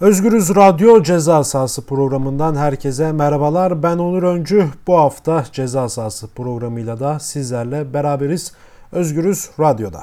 [0.00, 3.82] Özgürüz Radyo Ceza Sahası programından herkese merhabalar.
[3.82, 4.68] Ben Onur Öncü.
[4.86, 8.52] Bu hafta Ceza Sahası programıyla da sizlerle beraberiz.
[8.92, 10.00] Özgürüz Radyo'da.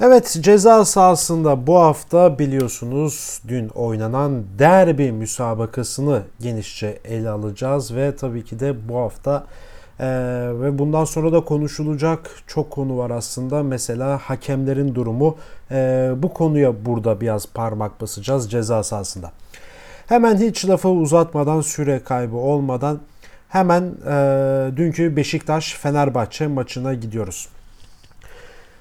[0.00, 8.44] Evet ceza sahasında bu hafta biliyorsunuz dün oynanan derbi müsabakasını genişçe ele alacağız ve tabii
[8.44, 9.46] ki de bu hafta
[10.00, 10.06] ee,
[10.54, 13.62] ve bundan sonra da konuşulacak çok konu var aslında.
[13.62, 15.36] Mesela hakemlerin durumu.
[15.70, 19.32] Ee, bu konuya burada biraz parmak basacağız ceza sahasında.
[20.06, 23.00] Hemen hiç lafı uzatmadan, süre kaybı olmadan
[23.48, 27.48] hemen e, dünkü Beşiktaş-Fenerbahçe maçına gidiyoruz.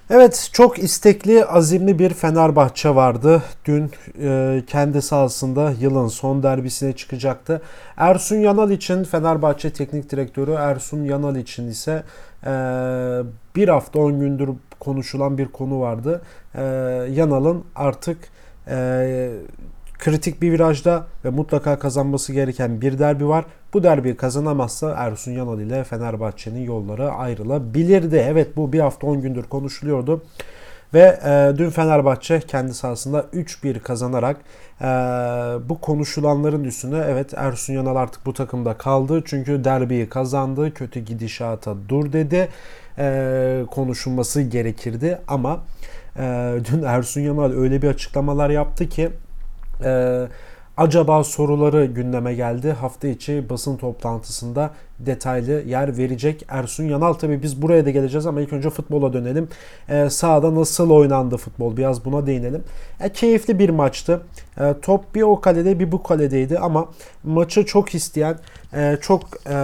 [0.09, 3.43] Evet çok istekli, azimli bir Fenerbahçe vardı.
[3.65, 3.91] Dün
[4.21, 7.61] e, kendi sahasında yılın son derbisine çıkacaktı.
[7.97, 12.03] Ersun Yanal için Fenerbahçe Teknik Direktörü Ersun Yanal için ise
[12.43, 12.49] e,
[13.55, 16.21] bir hafta 10 gündür konuşulan bir konu vardı.
[16.55, 16.61] E,
[17.11, 18.17] Yanal'ın artık
[18.67, 19.31] e,
[19.99, 23.45] kritik bir virajda ve mutlaka kazanması gereken bir derbi var.
[23.75, 28.15] Bu derbiyi kazanamazsa Ersun Yanal ile Fenerbahçe'nin yolları ayrılabilirdi.
[28.15, 30.23] Evet bu bir hafta 10 gündür konuşuluyordu.
[30.93, 34.37] Ve e, dün Fenerbahçe kendi sahasında 3-1 kazanarak
[34.81, 34.85] e,
[35.69, 39.23] bu konuşulanların üstüne evet Ersun Yanal artık bu takımda kaldı.
[39.25, 40.73] Çünkü derbiyi kazandı.
[40.73, 42.47] Kötü gidişata dur dedi.
[42.97, 45.59] E, konuşulması gerekirdi ama
[46.19, 49.11] e, dün Ersun Yanal öyle bir açıklamalar yaptı ki
[49.83, 50.27] ee,
[50.77, 52.71] acaba soruları gündeme geldi.
[52.71, 57.13] Hafta içi basın toplantısında detaylı yer verecek Ersun Yanal.
[57.13, 59.47] Tabii biz buraya da geleceğiz ama ilk önce futbola dönelim.
[59.89, 62.63] Ee, sahada nasıl oynandı futbol biraz buna değinelim.
[62.99, 64.21] E, keyifli bir maçtı.
[64.59, 66.89] E, top bir o kalede bir bu kaledeydi ama
[67.23, 68.37] maçı çok isteyen,
[68.73, 69.55] e, çok e,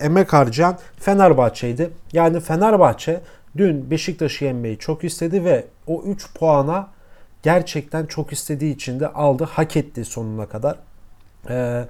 [0.00, 1.90] emek harcayan Fenerbahçe'ydi.
[2.12, 3.20] Yani Fenerbahçe
[3.56, 6.88] dün Beşiktaş'ı yenmeyi çok istedi ve o 3 puana
[7.42, 9.44] gerçekten çok istediği için de aldı.
[9.44, 10.78] Hak etti sonuna kadar.
[11.50, 11.84] Ee,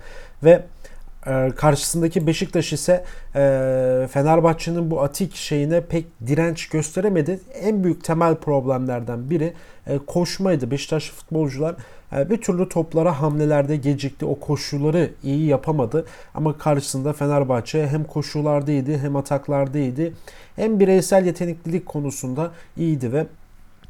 [0.44, 0.62] ve
[1.26, 7.40] e, karşısındaki Beşiktaş ise e, Fenerbahçe'nin bu atik şeyine pek direnç gösteremedi.
[7.60, 9.54] En büyük temel problemlerden biri
[9.86, 10.70] e, koşmaydı.
[10.70, 11.74] Beşiktaş futbolcular
[12.16, 14.24] e, bir türlü toplara hamlelerde gecikti.
[14.26, 16.04] O koşuları iyi yapamadı.
[16.34, 20.12] Ama karşısında Fenerbahçe hem koşularda iyiydi hem ataklarda iyiydi.
[20.56, 23.26] Hem bireysel yeteneklilik konusunda iyiydi ve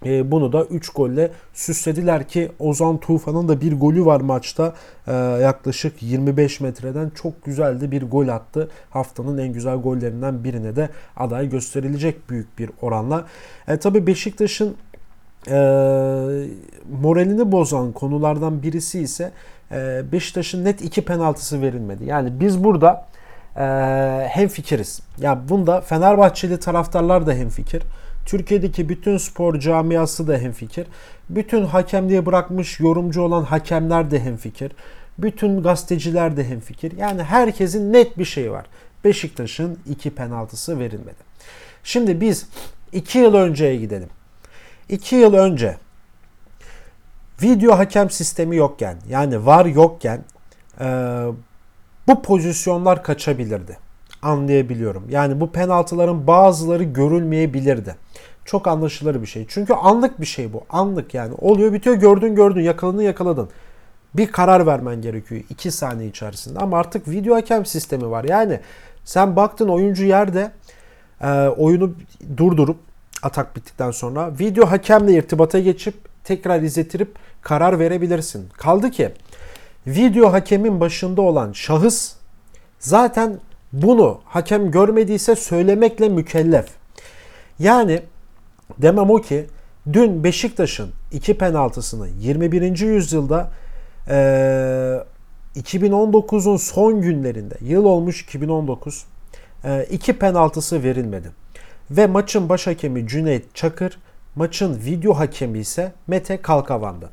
[0.06, 4.75] e, bunu da 3 golle süslediler ki Ozan Tufan'ın da bir golü var maçta.
[5.06, 8.69] E, yaklaşık 25 metreden çok güzeldi bir gol attı.
[8.91, 13.25] Haftanın en güzel gollerinden birine de aday gösterilecek büyük bir oranla.
[13.69, 14.76] E, Tabi Beşiktaş'ın
[15.48, 15.56] e,
[17.03, 19.32] moralini bozan konulardan birisi ise
[19.72, 22.04] e, Beşiktaş'ın net iki penaltısı verilmedi.
[22.04, 23.06] Yani biz burada
[23.56, 23.64] e,
[24.28, 25.00] hem fikiriz.
[25.19, 27.82] Ya bunda Fenerbahçeli taraftarlar da hem fikir.
[28.28, 30.87] Türkiye'deki bütün spor camiası da hemfikir.
[31.31, 34.72] Bütün hakemliğe bırakmış yorumcu olan hakemler de hemfikir.
[35.19, 36.97] Bütün gazeteciler de hemfikir.
[36.97, 38.67] Yani herkesin net bir şey var.
[39.05, 41.17] Beşiktaş'ın iki penaltısı verilmedi.
[41.84, 42.47] Şimdi biz
[42.93, 44.09] iki yıl önceye gidelim.
[44.88, 45.77] İki yıl önce
[47.43, 50.25] video hakem sistemi yokken yani var yokken
[50.81, 50.87] e,
[52.09, 53.78] bu pozisyonlar kaçabilirdi.
[54.22, 55.05] Anlayabiliyorum.
[55.11, 58.07] Yani bu penaltıların bazıları görülmeyebilirdi
[58.48, 59.47] çok anlaşılır bir şey.
[59.48, 60.64] Çünkü anlık bir şey bu.
[60.70, 61.34] Anlık yani.
[61.38, 63.48] Oluyor bitiyor gördün gördün yakaladın yakaladın.
[64.14, 66.58] Bir karar vermen gerekiyor 2 saniye içerisinde.
[66.58, 68.25] Ama artık video hakem sistemi var.
[68.25, 68.60] Yani
[69.04, 70.50] sen baktın oyuncu yerde
[71.20, 71.94] e, oyunu
[72.37, 72.76] durdurup
[73.22, 75.94] atak bittikten sonra video hakemle irtibata geçip
[76.25, 78.48] tekrar izletirip karar verebilirsin.
[78.56, 79.12] Kaldı ki
[79.87, 82.14] video hakemin başında olan şahıs
[82.78, 83.38] zaten
[83.72, 86.66] bunu hakem görmediyse söylemekle mükellef.
[87.58, 88.03] Yani
[88.79, 89.47] Demem o ki
[89.93, 92.79] dün Beşiktaş'ın iki penaltısını 21.
[92.79, 93.51] yüzyılda
[94.09, 94.15] e,
[95.56, 99.05] 2019'un son günlerinde yıl olmuş 2019
[99.65, 101.31] e, iki penaltısı verilmedi.
[101.91, 103.99] Ve maçın baş hakemi Cüneyt Çakır,
[104.37, 107.11] maçın video hakemi ise Mete Kalkavan'dı.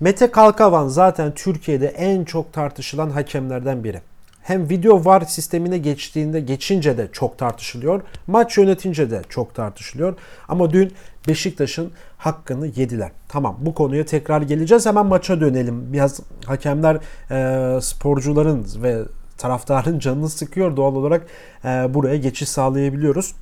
[0.00, 4.00] Mete Kalkavan zaten Türkiye'de en çok tartışılan hakemlerden biri
[4.42, 8.02] hem video var sistemine geçtiğinde geçince de çok tartışılıyor.
[8.26, 10.14] Maç yönetince de çok tartışılıyor.
[10.48, 10.92] Ama dün
[11.28, 13.10] Beşiktaş'ın hakkını yediler.
[13.28, 14.86] Tamam bu konuya tekrar geleceğiz.
[14.86, 15.92] Hemen maça dönelim.
[15.92, 16.98] Biraz hakemler
[17.30, 19.02] e, sporcuların ve
[19.38, 20.76] taraftarın canını sıkıyor.
[20.76, 21.26] Doğal olarak
[21.64, 23.34] e, buraya geçiş sağlayabiliyoruz.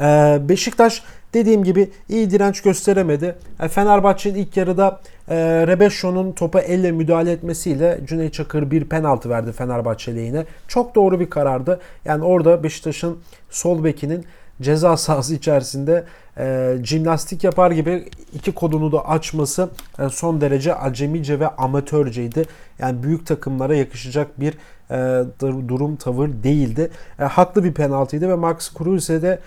[0.00, 1.02] E, Beşiktaş
[1.36, 3.36] Dediğim gibi iyi direnç gösteremedi.
[3.60, 9.52] E, Fenerbahçe'nin ilk yarıda e, Rebeşo'nun topa elle müdahale etmesiyle Cüneyt Çakır bir penaltı verdi
[9.52, 10.44] Fenerbahçe lehine.
[10.68, 11.80] Çok doğru bir karardı.
[12.04, 13.18] Yani orada Beşiktaş'ın
[13.50, 14.24] sol bekinin
[14.62, 16.04] ceza sahası içerisinde
[16.38, 22.44] e, jimnastik yapar gibi iki kodunu da açması e, son derece acemice ve amatörceydi.
[22.78, 24.54] Yani büyük takımlara yakışacak bir
[24.90, 25.24] e,
[25.68, 26.90] durum tavır değildi.
[27.18, 29.38] E, haklı bir penaltıydı ve Max Kruse de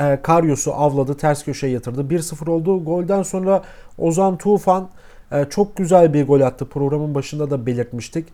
[0.00, 2.00] e, Karyos'u avladı, ters köşeye yatırdı.
[2.00, 2.84] 1-0 oldu.
[2.84, 3.62] Golden sonra
[3.98, 4.88] Ozan Tufan
[5.32, 6.68] e, çok güzel bir gol attı.
[6.68, 8.26] Programın başında da belirtmiştik.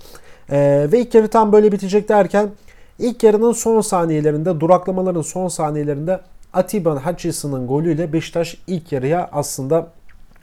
[0.50, 2.50] E, ve ilk yarı tam böyle bitecek derken
[2.98, 6.20] ilk yarının son saniyelerinde, duraklamaların son saniyelerinde
[6.52, 9.86] Atiba Hutchinson'ın golüyle Beşiktaş ilk yarıya aslında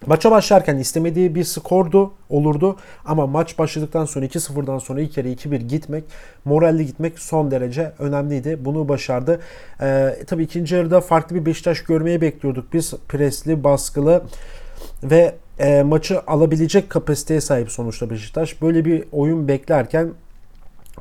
[0.06, 2.76] Maça başlarken istemediği bir skordu, olurdu
[3.06, 6.04] ama maç başladıktan sonra 2-0'dan sonra ilk yarı 2-1 gitmek,
[6.46, 8.66] moralli gitmek son derece önemliydi.
[8.66, 9.40] Bunu başardı.
[9.82, 12.74] Ee, tabii ikinci yarıda farklı bir Beşiktaş görmeyi bekliyorduk.
[12.74, 14.24] Biz presli, baskılı
[15.04, 18.62] ve e, maçı alabilecek kapasiteye sahip sonuçta Beşiktaş.
[18.62, 20.14] Böyle bir oyun beklerken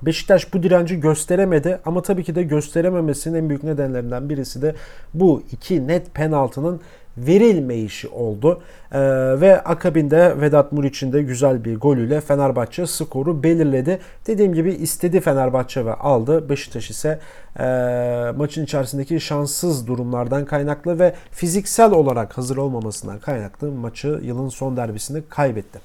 [0.02, 4.74] Beşiktaş bu direnci gösteremedi ama tabii ki de gösterememesinin en büyük nedenlerinden birisi de
[5.14, 6.80] bu iki net penaltının
[7.26, 8.62] verilmeyişi oldu.
[8.92, 9.00] Ee,
[9.40, 13.98] ve akabinde Vedat Muriç'in de güzel bir golüyle Fenerbahçe skoru belirledi.
[14.26, 16.48] Dediğim gibi istedi Fenerbahçe ve aldı.
[16.48, 17.18] Beşiktaş ise
[17.58, 17.64] e,
[18.36, 25.22] maçın içerisindeki şanssız durumlardan kaynaklı ve fiziksel olarak hazır olmamasından kaynaklı maçı yılın son derbisini
[25.28, 25.78] kaybetti.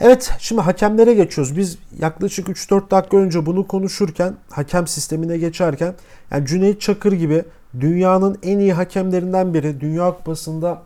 [0.00, 1.56] Evet şimdi hakemlere geçiyoruz.
[1.56, 5.94] Biz yaklaşık 3-4 dakika önce bunu konuşurken hakem sistemine geçerken
[6.30, 7.44] yani Cüneyt Çakır gibi
[7.80, 10.82] dünyanın en iyi hakemlerinden biri Dünya Kupası'nda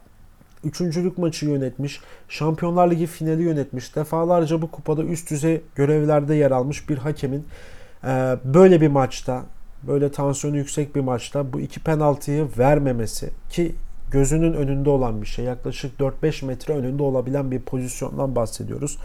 [0.65, 6.89] üçüncülük maçı yönetmiş, Şampiyonlar Ligi finali yönetmiş, defalarca bu kupada üst düzey görevlerde yer almış
[6.89, 7.47] bir hakemin
[8.05, 9.43] e, böyle bir maçta,
[9.83, 13.75] böyle tansiyonu yüksek bir maçta bu iki penaltıyı vermemesi ki
[14.11, 15.45] gözünün önünde olan bir şey.
[15.45, 18.99] Yaklaşık 4-5 metre önünde olabilen bir pozisyondan bahsediyoruz.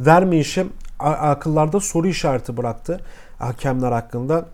[0.00, 3.00] Vermeyişim akıllarda soru işareti bıraktı
[3.38, 4.46] hakemler hakkında.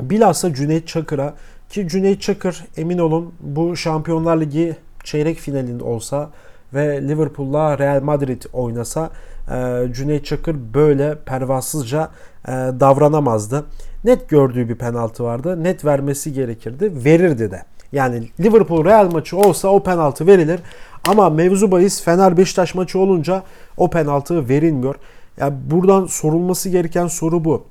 [0.00, 1.34] Bilhassa Cüneyt Çakır'a
[1.72, 6.30] ki Cüneyt Çakır emin olun bu Şampiyonlar Ligi çeyrek finalinde olsa
[6.74, 9.10] ve Liverpool'la Real Madrid oynasa
[9.50, 12.10] e, Cüneyt Çakır böyle pervasızca
[12.48, 13.64] e, davranamazdı.
[14.04, 15.64] Net gördüğü bir penaltı vardı.
[15.64, 17.04] Net vermesi gerekirdi.
[17.04, 17.62] Verirdi de.
[17.92, 20.60] Yani Liverpool Real maçı olsa o penaltı verilir.
[21.08, 23.42] Ama mevzu bahis Fener Beşiktaş maçı olunca
[23.76, 24.94] o penaltı verilmiyor.
[25.36, 27.64] Yani buradan sorulması gereken soru bu.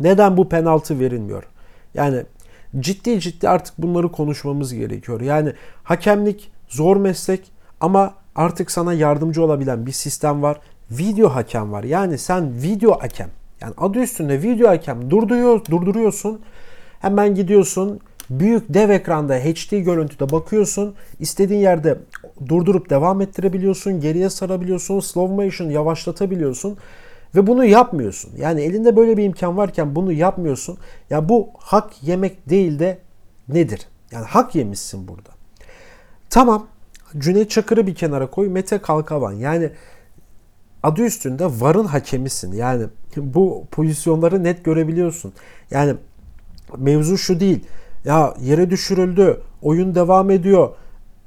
[0.00, 1.44] Neden bu penaltı verilmiyor?
[1.94, 2.22] Yani
[2.80, 5.20] ciddi ciddi artık bunları konuşmamız gerekiyor.
[5.20, 7.50] Yani hakemlik zor meslek
[7.80, 10.60] ama artık sana yardımcı olabilen bir sistem var.
[10.90, 11.84] Video hakem var.
[11.84, 13.30] Yani sen video hakem.
[13.60, 16.40] Yani adı üstünde video hakem durduruyor, durduruyorsun.
[17.00, 18.00] Hemen gidiyorsun
[18.30, 20.94] büyük dev ekranda HD görüntüde bakıyorsun.
[21.20, 21.98] İstediğin yerde
[22.48, 24.00] durdurup devam ettirebiliyorsun.
[24.00, 25.00] Geriye sarabiliyorsun.
[25.00, 26.78] Slow motion yavaşlatabiliyorsun.
[27.34, 28.32] Ve bunu yapmıyorsun.
[28.36, 30.78] Yani elinde böyle bir imkan varken bunu yapmıyorsun.
[31.10, 32.98] Ya bu hak yemek değil de
[33.48, 33.88] nedir?
[34.10, 35.30] Yani hak yemişsin burada.
[36.30, 36.66] Tamam.
[37.18, 38.48] Cüneyt Çakır'ı bir kenara koy.
[38.48, 39.32] Mete Kalkavan.
[39.32, 39.70] Yani
[40.82, 42.52] adı üstünde varın hakemisin.
[42.52, 42.86] Yani
[43.16, 45.32] bu pozisyonları net görebiliyorsun.
[45.70, 45.94] Yani
[46.76, 47.64] mevzu şu değil.
[48.04, 49.40] Ya yere düşürüldü.
[49.62, 50.74] Oyun devam ediyor.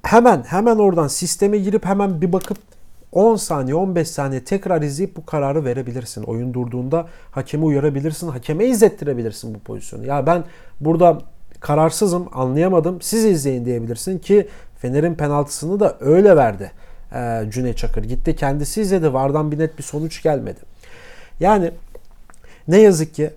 [0.03, 2.57] Hemen hemen oradan sisteme girip hemen bir bakıp
[3.11, 6.23] 10 saniye 15 saniye tekrar izleyip bu kararı verebilirsin.
[6.23, 8.27] Oyun durduğunda hakemi uyarabilirsin.
[8.27, 10.05] Hakeme izlettirebilirsin bu pozisyonu.
[10.05, 10.43] Ya ben
[10.79, 11.17] burada
[11.59, 14.47] kararsızım anlayamadım siz izleyin diyebilirsin ki
[14.77, 16.71] Fener'in penaltısını da öyle verdi
[17.13, 18.03] ee, Cüneyt Çakır.
[18.03, 19.13] Gitti kendisi izledi.
[19.13, 20.59] Vardan bir net bir sonuç gelmedi.
[21.39, 21.71] Yani
[22.67, 23.31] ne yazık ki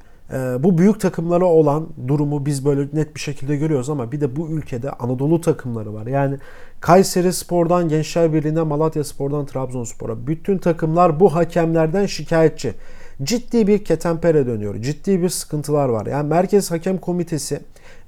[0.59, 4.49] bu büyük takımlara olan durumu biz böyle net bir şekilde görüyoruz ama bir de bu
[4.49, 6.07] ülkede Anadolu takımları var.
[6.07, 6.39] Yani
[6.81, 12.75] Kayseri Spor'dan Gençler Birliği'ne, Malatya Spor'dan Trabzonspor'a bütün takımlar bu hakemlerden şikayetçi.
[13.23, 14.83] Ciddi bir ketempere dönüyor.
[14.83, 16.07] Ciddi bir sıkıntılar var.
[16.07, 17.61] Yani Merkez Hakem Komitesi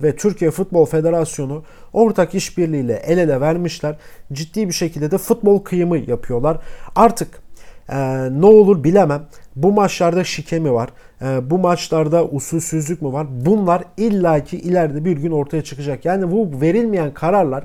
[0.02, 3.96] ve Türkiye Futbol Federasyonu ortak işbirliğiyle el ele vermişler.
[4.32, 6.58] Ciddi bir şekilde de futbol kıyımı yapıyorlar.
[6.96, 7.45] Artık
[7.88, 7.96] e,
[8.40, 9.26] ne olur bilemem.
[9.56, 10.88] Bu maçlarda şike mi var?
[11.22, 13.26] E, bu maçlarda usulsüzlük mü var?
[13.30, 16.04] Bunlar illaki ileride bir gün ortaya çıkacak.
[16.04, 17.64] Yani bu verilmeyen kararlar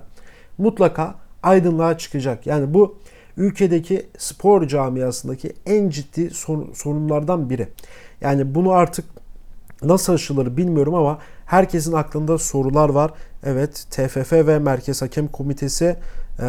[0.58, 2.48] mutlaka aydınlığa çıkacak.
[2.48, 2.98] Yani bu
[3.38, 6.30] ülkedeki spor camiasındaki en ciddi
[6.74, 7.68] sorunlardan biri.
[8.22, 9.06] Yani bunu artık
[9.84, 13.12] nasıl aşılır bilmiyorum ama herkesin aklında sorular var.
[13.44, 15.96] Evet TFF ve Merkez Hakem Komitesi
[16.40, 16.46] ee,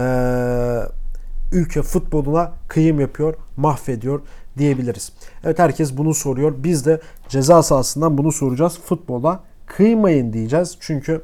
[1.53, 4.21] ülke futboluna kıyım yapıyor, mahvediyor
[4.59, 5.13] diyebiliriz.
[5.45, 6.55] Evet herkes bunu soruyor.
[6.59, 8.79] Biz de ceza sahasından bunu soracağız.
[8.85, 10.77] Futbola kıymayın diyeceğiz.
[10.81, 11.23] Çünkü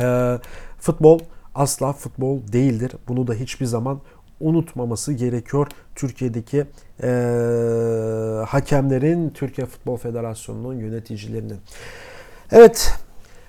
[0.00, 0.38] e,
[0.78, 1.18] futbol
[1.54, 2.92] asla futbol değildir.
[3.08, 4.00] Bunu da hiçbir zaman
[4.40, 6.66] unutmaması gerekiyor Türkiye'deki
[7.02, 7.08] e,
[8.46, 11.58] hakemlerin, Türkiye Futbol Federasyonu'nun yöneticilerinin.
[12.52, 12.94] Evet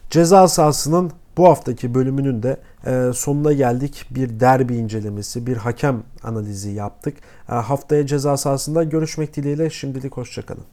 [0.10, 4.06] ceza sahasının Bu haftaki bölümünün de e, sonuna geldik.
[4.10, 7.18] Bir derbi incelemesi, bir hakem analizi yaptık.
[7.50, 10.66] E, haftaya ceza sahasında görüşmek dileğiyle şimdilik hoşçakalın.